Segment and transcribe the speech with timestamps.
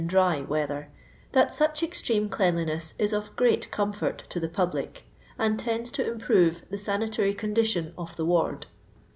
[0.07, 0.89] dry weather—
[1.33, 5.03] that *«cA extreme eleajdijiess is qf great comfort to the public,
[5.37, 8.65] and tends to improve the sanitary con dition of the ward."